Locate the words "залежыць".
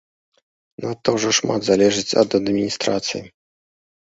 1.69-2.17